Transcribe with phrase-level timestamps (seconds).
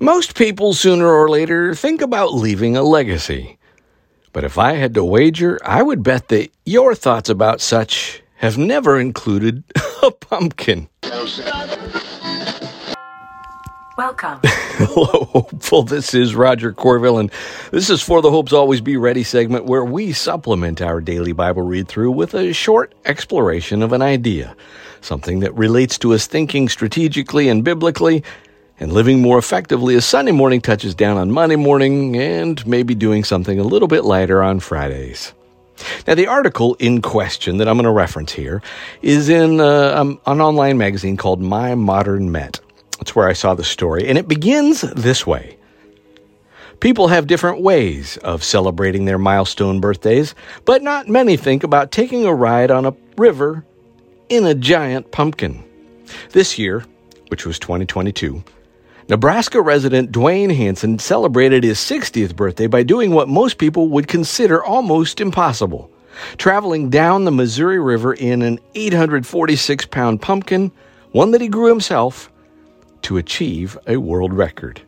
[0.00, 3.58] Most people sooner or later think about leaving a legacy.
[4.34, 8.58] But if I had to wager, I would bet that your thoughts about such have
[8.58, 9.64] never included
[10.02, 10.88] a pumpkin.
[13.96, 14.40] Welcome.
[14.44, 15.82] Hello, hopeful.
[15.82, 17.32] This is Roger Corville, and
[17.72, 21.62] this is for the Hopes Always Be Ready segment where we supplement our daily Bible
[21.62, 24.54] read through with a short exploration of an idea,
[25.00, 28.22] something that relates to us thinking strategically and biblically
[28.80, 33.24] and living more effectively as Sunday morning touches down on Monday morning and maybe doing
[33.24, 35.32] something a little bit lighter on Fridays.
[36.06, 38.62] Now, the article in question that I'm going to reference here
[39.02, 42.60] is in uh, um, an online magazine called My Modern Met.
[42.98, 45.56] That's where I saw the story, and it begins this way.
[46.80, 52.24] People have different ways of celebrating their milestone birthdays, but not many think about taking
[52.24, 53.64] a ride on a river
[54.28, 55.64] in a giant pumpkin.
[56.30, 56.84] This year,
[57.28, 58.42] which was 2022,
[59.08, 64.62] Nebraska resident Duane Hansen celebrated his 60th birthday by doing what most people would consider
[64.62, 65.90] almost impossible
[66.36, 70.72] traveling down the Missouri River in an 846 pound pumpkin,
[71.12, 72.30] one that he grew himself,
[73.02, 74.82] to achieve a world record.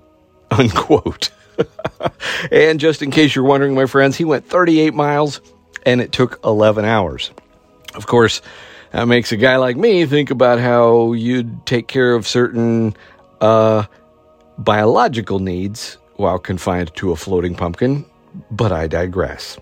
[0.50, 1.30] Unquote.
[2.50, 5.40] and just in case you're wondering, my friends, he went 38 miles
[5.84, 7.30] and it took 11 hours.
[7.94, 8.42] Of course,
[8.92, 12.96] that makes a guy like me think about how you'd take care of certain
[13.40, 13.84] uh,
[14.58, 18.04] biological needs while confined to a floating pumpkin,
[18.50, 19.58] but I digress.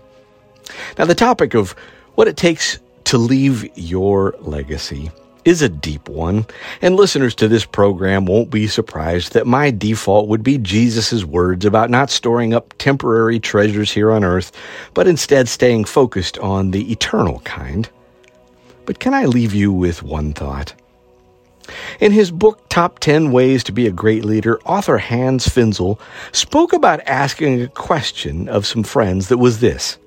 [0.97, 1.71] Now, the topic of
[2.15, 5.11] what it takes to leave your legacy
[5.43, 6.45] is a deep one,
[6.81, 11.65] and listeners to this program won't be surprised that my default would be Jesus' words
[11.65, 14.51] about not storing up temporary treasures here on earth,
[14.95, 17.87] but instead staying focused on the eternal kind.
[18.85, 20.73] But can I leave you with one thought?
[21.99, 25.99] In his book Top 10 Ways to Be a Great Leader, author Hans Finzel
[26.31, 29.97] spoke about asking a question of some friends that was this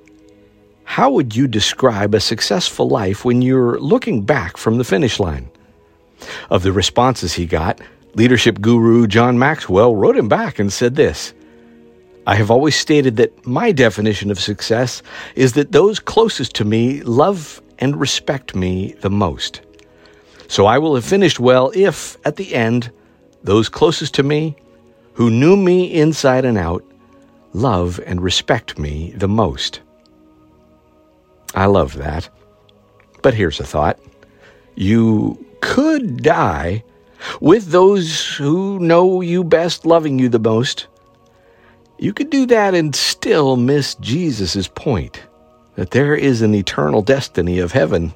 [0.84, 5.50] How would you describe a successful life when you're looking back from the finish line?
[6.50, 7.81] Of the responses he got,
[8.15, 11.32] leadership guru John Maxwell wrote him back and said this
[12.27, 15.03] I have always stated that my definition of success
[15.34, 19.62] is that those closest to me love and respect me the most.
[20.48, 22.91] So I will have finished well if, at the end,
[23.44, 24.56] those closest to me,
[25.12, 26.84] who knew me inside and out,
[27.53, 29.81] love and respect me the most.
[31.54, 32.28] I love that.
[33.22, 33.98] But here's a thought
[34.75, 36.84] you could die
[37.41, 40.87] with those who know you best loving you the most.
[41.98, 45.20] You could do that and still miss Jesus' point
[45.75, 48.12] that there is an eternal destiny of heaven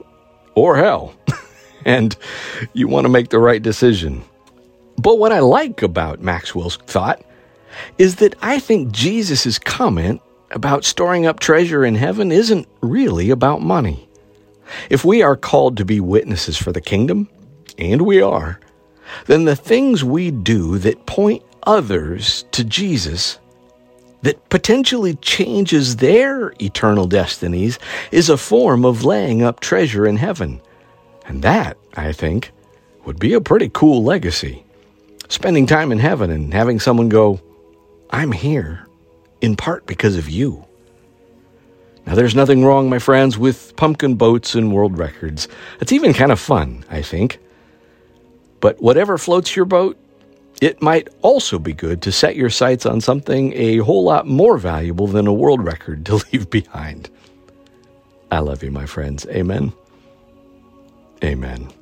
[0.54, 1.14] or hell.
[1.84, 2.16] and
[2.72, 4.22] you want to make the right decision.
[4.96, 7.24] But what I like about Maxwell's thought
[7.98, 13.62] is that I think Jesus' comment about storing up treasure in heaven isn't really about
[13.62, 14.08] money.
[14.90, 17.28] If we are called to be witnesses for the kingdom,
[17.78, 18.60] and we are,
[19.26, 23.38] then the things we do that point others to Jesus,
[24.22, 27.78] that potentially changes their eternal destinies,
[28.10, 30.60] is a form of laying up treasure in heaven.
[31.26, 32.52] And that, I think,
[33.04, 34.64] would be a pretty cool legacy.
[35.28, 37.40] Spending time in heaven and having someone go,
[38.10, 38.86] I'm here
[39.40, 40.64] in part because of you.
[42.06, 45.48] Now, there's nothing wrong, my friends, with pumpkin boats and world records.
[45.80, 47.38] It's even kind of fun, I think.
[48.60, 49.96] But whatever floats your boat,
[50.60, 54.58] it might also be good to set your sights on something a whole lot more
[54.58, 57.08] valuable than a world record to leave behind.
[58.30, 59.26] I love you, my friends.
[59.26, 59.72] Amen.
[61.24, 61.81] Amen.